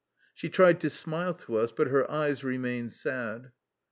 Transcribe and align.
She 0.33 0.49
tried 0.49 0.79
to 0.79 0.89
smile 0.89 1.35
to 1.35 1.57
us, 1.57 1.71
but 1.71 1.89
her 1.89 2.09
eyes 2.09 2.43
remained 2.43 2.91
sad. 2.91 3.51